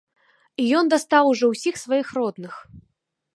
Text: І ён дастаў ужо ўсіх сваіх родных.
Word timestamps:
І 0.63 0.63
ён 0.79 0.89
дастаў 0.93 1.29
ужо 1.33 1.45
ўсіх 1.51 1.75
сваіх 1.83 2.07
родных. 2.19 2.53